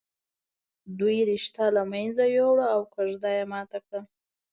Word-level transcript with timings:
دوی 0.99 1.17
رشته 1.31 1.63
له 1.75 1.83
منځه 1.91 2.23
ويوړه 2.27 2.65
او 2.75 2.81
کوژده 2.93 3.29
یې 3.37 3.43
ماته 3.51 3.77
کړه 3.85 4.01